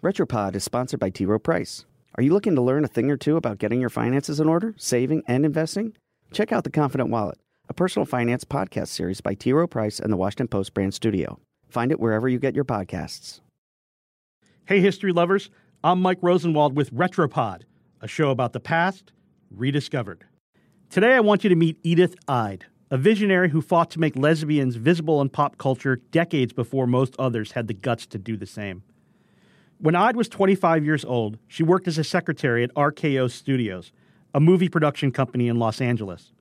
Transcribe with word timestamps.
Retropod 0.00 0.54
is 0.54 0.62
sponsored 0.62 1.00
by 1.00 1.10
T. 1.10 1.26
Rowe 1.26 1.40
Price. 1.40 1.84
Are 2.14 2.22
you 2.22 2.32
looking 2.32 2.54
to 2.54 2.62
learn 2.62 2.84
a 2.84 2.88
thing 2.88 3.10
or 3.10 3.16
two 3.16 3.36
about 3.36 3.58
getting 3.58 3.80
your 3.80 3.90
finances 3.90 4.38
in 4.38 4.48
order, 4.48 4.72
saving, 4.76 5.24
and 5.26 5.44
investing? 5.44 5.92
Check 6.30 6.52
out 6.52 6.62
The 6.62 6.70
Confident 6.70 7.10
Wallet, 7.10 7.38
a 7.68 7.74
personal 7.74 8.06
finance 8.06 8.44
podcast 8.44 8.88
series 8.88 9.20
by 9.20 9.34
T. 9.34 9.52
Rowe 9.52 9.66
Price 9.66 9.98
and 9.98 10.12
the 10.12 10.16
Washington 10.16 10.46
Post 10.46 10.72
brand 10.72 10.94
studio. 10.94 11.40
Find 11.68 11.90
it 11.90 11.98
wherever 11.98 12.28
you 12.28 12.38
get 12.38 12.54
your 12.54 12.64
podcasts. 12.64 13.40
Hey, 14.66 14.80
history 14.80 15.10
lovers. 15.10 15.50
I'm 15.82 16.00
Mike 16.00 16.18
Rosenwald 16.22 16.76
with 16.76 16.94
Retropod, 16.94 17.62
a 18.00 18.06
show 18.06 18.30
about 18.30 18.52
the 18.52 18.60
past 18.60 19.10
rediscovered. 19.50 20.26
Today, 20.90 21.14
I 21.14 21.20
want 21.20 21.42
you 21.42 21.50
to 21.50 21.56
meet 21.56 21.82
Edythe 21.82 22.14
Eyde, 22.28 22.66
a 22.92 22.98
visionary 22.98 23.48
who 23.48 23.60
fought 23.60 23.90
to 23.90 23.98
make 23.98 24.14
lesbians 24.14 24.76
visible 24.76 25.20
in 25.20 25.28
pop 25.28 25.58
culture 25.58 25.96
decades 25.96 26.52
before 26.52 26.86
most 26.86 27.16
others 27.18 27.52
had 27.52 27.66
the 27.66 27.74
guts 27.74 28.06
to 28.06 28.18
do 28.18 28.36
the 28.36 28.46
same. 28.46 28.84
When 29.80 29.94
Eyde 29.94 30.16
was 30.16 30.28
25 30.28 30.84
years 30.84 31.04
old, 31.04 31.38
she 31.46 31.62
worked 31.62 31.86
as 31.86 31.98
a 31.98 32.04
secretary 32.04 32.64
at 32.64 32.74
RKO 32.74 33.30
Studios, 33.30 33.92
a 34.34 34.40
movie 34.40 34.68
production 34.68 35.12
company 35.12 35.46
in 35.46 35.60
Los 35.60 35.80
Angeles. 35.80 36.32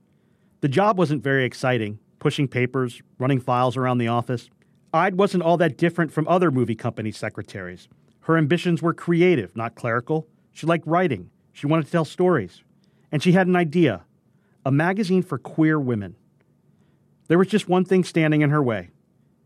The 0.62 0.68
job 0.68 0.98
wasn't 0.98 1.22
very 1.22 1.45
exciting, 1.45 2.00
pushing 2.18 2.48
papers, 2.48 3.00
running 3.20 3.40
files 3.40 3.78
around 3.78 4.00
the 4.00 4.08
office. 4.08 4.50
Eyde 4.92 5.18
wasn't 5.20 5.44
all 5.44 5.55
that 5.58 5.78
different 5.78 6.12
from 6.12 6.28
other 6.28 6.50
movie 6.50 6.73
company 6.73 7.12
secretaries. 7.12 7.88
Her 8.22 8.38
ambitions 8.38 8.81
were 8.81 8.94
creative, 8.94 9.56
not 9.56 9.76
clerical. 9.76 10.28
She 10.52 10.66
liked 10.66 10.88
writing. 10.88 11.30
She 11.54 11.67
wanted 11.67 11.86
to 11.86 11.92
tell 11.92 12.06
stories. 12.06 12.64
And 13.12 13.22
she 13.22 13.34
had 13.34 13.45
an 13.45 13.56
idea 13.56 14.04
a 14.66 14.72
magazine 14.72 15.22
for 15.22 15.38
queer 15.38 15.80
women. 15.80 16.16
There 17.28 17.38
was 17.38 17.48
just 17.48 17.70
one 17.70 17.86
thing 17.86 18.04
standing 18.04 18.42
in 18.42 18.50
her 18.50 18.64
way 18.64 18.90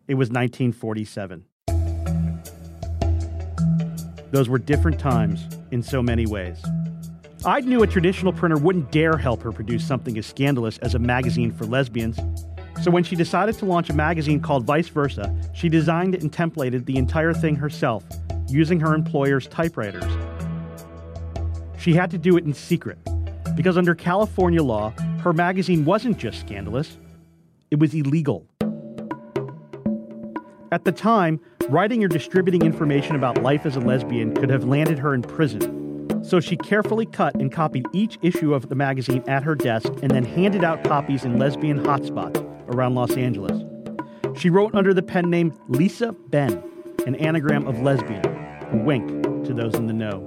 it 0.08 0.16
was 0.16 0.30
1947. 0.30 1.46
Those 4.31 4.48
were 4.48 4.58
different 4.58 4.98
times 4.98 5.45
in 5.71 5.84
so 5.84 6.02
many 6.02 6.26
ways. 6.26 6.62
Eyde 7.45 7.66
knew 7.66 7.84
a 7.84 7.88
traditional 7.88 8.32
printer 8.32 8.57
wouldn't 8.57 8.91
dare 8.91 9.18
help 9.18 9.41
her 9.43 9.51
produce 9.51 9.85
something 9.85 10.18
as 10.18 10.26
scandalous 10.26 10.77
as 10.79 10.96
a 10.96 10.99
magazine 10.99 11.51
for 11.51 11.65
lesbians. 11.65 12.18
So 12.82 12.91
when 12.91 13.04
she 13.04 13.15
decided 13.15 13.57
to 13.60 13.65
launch 13.65 13.90
a 13.90 13.93
magazine 13.93 14.40
called 14.40 14.63
Vice 14.65 14.88
Versa, 14.88 15.35
she 15.54 15.68
designed 15.68 16.15
and 16.15 16.32
templated 16.32 16.85
the 16.85 16.98
entire 16.98 17.34
thing 17.34 17.55
herself, 17.55 18.04
using 18.48 18.79
her 18.79 18.96
employer's 18.96 19.48
typewriters. 19.48 20.05
She 21.77 21.93
had 21.93 22.10
to 22.12 22.18
do 22.18 22.38
it 22.38 22.45
in 22.45 22.54
secret, 22.54 22.98
because 23.55 23.77
under 23.77 23.95
California 23.95 24.63
law, 24.63 24.93
her 25.20 25.34
magazine 25.34 25.84
wasn't 25.84 26.18
just 26.18 26.40
scandalous, 26.40 26.98
it 27.70 27.79
was 27.79 27.93
illegal. 27.93 28.48
At 30.74 30.86
the 30.86 30.94
time, 30.94 31.41
writing 31.68 32.02
or 32.02 32.08
distributing 32.08 32.62
information 32.62 33.18
about 33.18 33.44
life 33.44 33.66
as 33.66 33.76
a 33.76 33.82
lesbian 33.82 34.34
could 34.34 34.50
have 34.50 34.64
landed 34.64 35.00
her 35.00 35.13
in 35.13 35.22
prison. 35.22 36.24
So 36.24 36.40
she 36.40 36.55
carefully 36.55 37.05
cut 37.05 37.36
and 37.36 37.52
copied 37.52 37.88
each 37.91 38.18
issue 38.22 38.54
of 38.54 38.70
the 38.70 38.76
magazine 38.76 39.22
at 39.28 39.44
her 39.44 39.54
desk 39.54 39.91
and 40.02 40.10
then 40.10 40.24
handed 40.24 40.63
out 40.63 40.82
copies 40.86 41.26
in 41.26 41.38
lesbian 41.38 41.84
hotspots 41.84 42.40
around 42.74 42.96
Los 42.96 43.18
Angeles. 43.18 43.66
She 44.40 44.50
wrote 44.50 44.74
under 44.74 44.94
the 44.94 45.02
pen 45.02 45.30
name 45.30 45.54
Lisa 45.68 46.13
Ben, 46.30 46.63
an 47.06 47.16
anagram 47.16 47.68
of 47.68 47.82
lesbian, 47.82 48.26
a 48.26 48.78
wink 48.78 49.46
to 49.46 49.54
those 49.54 49.76
in 49.76 49.88
the 49.88 49.94
know. 49.94 50.20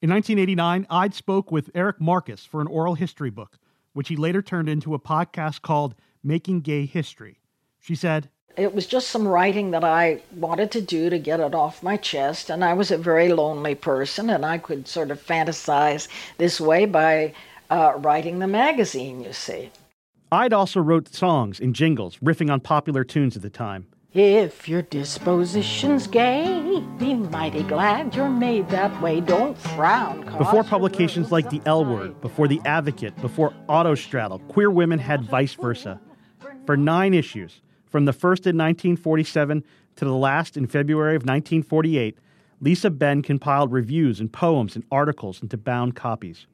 In 0.00 0.10
1989, 0.10 0.86
Eyde 0.88 1.14
spoke 1.14 1.50
with 1.50 1.68
Eric 1.74 2.00
Marcus 2.00 2.44
for 2.44 2.60
an 2.60 2.68
oral 2.68 2.94
history 2.94 3.30
book, 3.30 3.58
which 3.92 4.06
he 4.06 4.14
later 4.14 4.40
turned 4.40 4.68
into 4.68 4.94
a 4.94 5.00
podcast 5.00 5.62
called 5.62 5.96
Making 6.22 6.60
Gay 6.60 6.86
History. 6.86 7.40
She 7.80 7.94
said, 7.94 8.28
it 8.56 8.74
was 8.74 8.86
just 8.86 9.08
some 9.08 9.26
writing 9.26 9.70
that 9.70 9.84
I 9.84 10.20
wanted 10.34 10.72
to 10.72 10.80
do 10.80 11.08
to 11.10 11.18
get 11.18 11.38
it 11.38 11.54
off 11.54 11.82
my 11.82 11.96
chest. 11.96 12.50
And 12.50 12.64
I 12.64 12.74
was 12.74 12.90
a 12.90 12.98
very 12.98 13.32
lonely 13.32 13.76
person, 13.76 14.30
and 14.30 14.44
I 14.44 14.58
could 14.58 14.88
sort 14.88 15.12
of 15.12 15.24
fantasize 15.24 16.08
this 16.38 16.60
way 16.60 16.84
by 16.84 17.34
uh, 17.70 17.92
writing 17.98 18.40
the 18.40 18.48
magazine, 18.48 19.22
you 19.22 19.32
see. 19.32 19.70
Eyde 20.32 20.52
also 20.52 20.80
wrote 20.80 21.14
songs 21.14 21.60
and 21.60 21.74
jingles, 21.74 22.18
riffing 22.18 22.50
on 22.50 22.60
popular 22.60 23.04
tunes 23.04 23.36
at 23.36 23.42
the 23.42 23.48
time. 23.48 23.86
If 24.12 24.68
your 24.68 24.82
disposition's 24.82 26.06
gay, 26.06 26.82
be 26.98 27.14
mighty 27.14 27.62
glad 27.62 28.14
you're 28.14 28.28
made 28.28 28.68
that 28.70 29.00
way. 29.00 29.20
Don't 29.20 29.56
frown. 29.56 30.22
Before 30.36 30.64
publications 30.64 31.30
like 31.30 31.48
The 31.50 31.62
L 31.66 31.84
Word, 31.84 32.20
before 32.20 32.48
The 32.48 32.60
Advocate, 32.64 33.14
before 33.20 33.54
Autostraddle, 33.68 34.46
queer 34.48 34.70
women 34.70 34.98
had 34.98 35.22
vice 35.22 35.54
versa. 35.54 36.00
For 36.66 36.76
nine 36.76 37.14
issues, 37.14 37.60
from 37.88 38.04
the 38.04 38.12
first 38.12 38.46
in 38.46 38.56
1947 38.56 39.64
to 39.96 40.04
the 40.04 40.14
last 40.14 40.56
in 40.56 40.66
February 40.66 41.16
of 41.16 41.22
1948, 41.22 42.18
Lisa 42.60 42.90
Ben 42.90 43.22
compiled 43.22 43.72
reviews 43.72 44.20
and 44.20 44.32
poems 44.32 44.74
and 44.74 44.84
articles 44.90 45.42
into 45.42 45.56
bound 45.56 45.94
copies. 45.94 46.46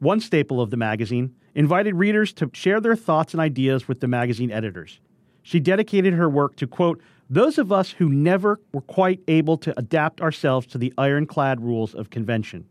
One 0.00 0.20
staple 0.20 0.60
of 0.60 0.70
the 0.70 0.76
magazine 0.76 1.34
invited 1.54 1.94
readers 1.94 2.32
to 2.34 2.50
share 2.52 2.80
their 2.80 2.96
thoughts 2.96 3.34
and 3.34 3.40
ideas 3.40 3.86
with 3.86 4.00
the 4.00 4.08
magazine 4.08 4.50
editors. 4.50 5.00
She 5.42 5.60
dedicated 5.60 6.14
her 6.14 6.28
work 6.28 6.56
to, 6.56 6.66
quote, 6.66 7.00
those 7.28 7.58
of 7.58 7.70
us 7.70 7.90
who 7.90 8.08
never 8.08 8.60
were 8.72 8.80
quite 8.80 9.20
able 9.28 9.56
to 9.58 9.78
adapt 9.78 10.20
ourselves 10.20 10.66
to 10.68 10.78
the 10.78 10.92
ironclad 10.98 11.60
rules 11.60 11.94
of 11.94 12.10
convention. 12.10 12.66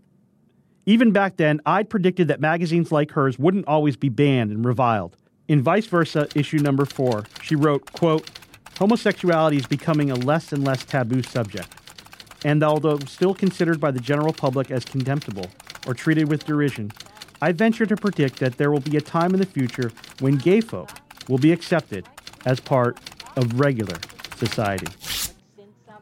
Even 0.85 1.11
back 1.11 1.37
then, 1.37 1.61
Eyde 1.65 1.89
predicted 1.89 2.27
that 2.27 2.41
magazines 2.41 2.91
like 2.91 3.11
hers 3.11 3.39
wouldn't 3.39 3.67
always 3.67 3.95
be 3.95 4.09
banned 4.09 4.51
and 4.51 4.65
reviled. 4.65 5.15
In 5.49 5.63
Vice 5.63 5.87
Versa, 5.87 6.27
issue 6.35 6.59
number 6.59 6.85
four, 6.85 7.25
she 7.41 7.55
wrote, 7.55 7.91
quote, 7.91 8.29
Homosexuality 8.77 9.57
is 9.57 9.65
becoming 9.65 10.11
a 10.11 10.15
less 10.15 10.53
and 10.53 10.63
less 10.63 10.85
taboo 10.85 11.23
subject. 11.23 11.67
And 12.45 12.63
although 12.63 12.99
still 12.99 13.33
considered 13.33 13.79
by 13.79 13.89
the 13.89 13.99
general 13.99 14.31
public 14.31 14.69
as 14.69 14.85
contemptible 14.85 15.47
or 15.87 15.95
treated 15.95 16.29
with 16.29 16.45
derision, 16.45 16.91
I 17.41 17.51
venture 17.51 17.87
to 17.87 17.97
predict 17.97 18.37
that 18.39 18.57
there 18.57 18.69
will 18.69 18.79
be 18.79 18.95
a 18.95 19.01
time 19.01 19.33
in 19.33 19.39
the 19.39 19.45
future 19.47 19.91
when 20.19 20.35
gay 20.35 20.61
folk 20.61 20.91
will 21.27 21.39
be 21.39 21.51
accepted 21.51 22.07
as 22.45 22.59
part 22.59 22.99
of 23.35 23.59
regular 23.59 23.97
society. 24.37 24.87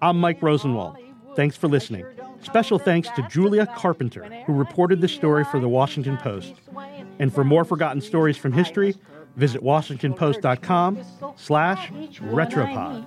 I'm 0.02 0.20
Mike 0.20 0.42
Rosenwald. 0.42 0.98
Thanks 1.38 1.56
for 1.56 1.70
listening. 1.70 2.06
Special 2.44 2.80
thanks 2.80 3.10
to 3.12 3.26
Julia 3.30 3.66
Carpenter, 3.66 4.26
who 4.46 4.52
reported 4.52 5.00
this 5.00 5.14
story 5.14 5.46
for 5.46 5.62
the 5.62 5.70
Washington 5.70 6.18
Post. 6.18 6.54
And 7.20 7.34
for 7.34 7.46
more 7.46 7.64
forgotten 7.64 8.02
stories 8.02 8.38
from 8.38 8.52
history, 8.52 8.96
Visit 9.38 9.62
WashingtonPost.com 9.62 10.98
slash 11.36 11.92
retropod. 11.92 13.06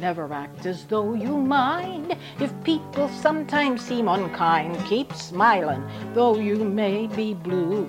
Never 0.00 0.32
act 0.32 0.66
as 0.66 0.84
though 0.86 1.14
you 1.14 1.36
mind 1.36 2.16
if 2.40 2.52
people 2.64 3.08
sometimes 3.08 3.80
seem 3.80 4.08
unkind. 4.08 4.76
Keep 4.86 5.12
smiling, 5.12 5.88
though 6.14 6.36
you 6.36 6.56
may 6.64 7.06
be 7.06 7.34
blue. 7.34 7.88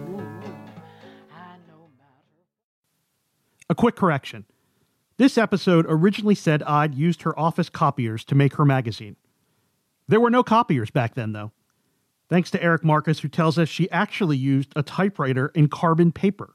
A 3.70 3.76
quick 3.76 3.96
correction. 3.96 4.46
This 5.18 5.36
episode 5.36 5.88
originally 5.90 6.36
said 6.36 6.62
Eyde 6.64 6.94
used 6.94 7.24
her 7.24 7.38
office 7.40 7.70
copiers 7.70 8.24
to 8.26 8.36
make 8.36 8.56
her 8.56 8.66
magazine. 8.66 9.16
There 10.08 10.20
were 10.20 10.30
no 10.30 10.44
copiers 10.44 10.92
back 10.92 11.16
then, 11.16 11.32
though. 11.32 11.52
Thanks 12.30 12.52
to 12.52 12.62
Eric 12.62 12.84
Marcus, 12.84 13.22
who 13.22 13.30
tells 13.30 13.58
us 13.58 13.68
she 13.68 13.90
actually 13.90 14.38
used 14.38 14.74
a 14.76 14.84
typewriter 14.84 15.52
and 15.56 15.72
carbon 15.72 16.12
paper. 16.12 16.54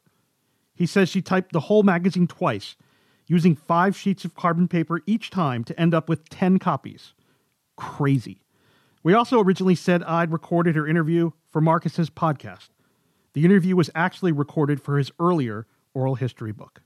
He 0.79 0.87
says 0.87 1.09
she 1.09 1.21
typed 1.21 1.53
the 1.53 1.59
whole 1.59 1.83
magazine 1.83 2.29
twice, 2.29 2.77
using 3.27 3.57
five 3.57 3.97
sheets 3.97 4.25
of 4.25 4.37
carbon 4.37 4.69
paper 4.69 5.01
each 5.07 5.29
time 5.29 5.65
to 5.65 5.79
end 5.79 5.93
up 5.93 6.09
with 6.09 6.29
10 6.29 6.61
copies. 6.61 7.15
Crazy. 7.77 8.43
We 9.03 9.13
also 9.13 9.41
originally 9.41 9.75
said 9.75 10.05
Eyde 10.05 10.31
recorded 10.31 10.77
her 10.77 10.87
interview 10.87 11.33
for 11.51 11.61
Marcus's 11.61 12.11
podcast. 12.11 12.69
The 13.33 13.45
interview 13.45 13.75
was 13.75 13.91
actually 13.97 14.31
recorded 14.31 14.81
for 14.81 14.99
his 14.99 15.11
earlier 15.19 15.67
oral 15.95 16.15
history 16.15 16.53
book. 16.53 16.81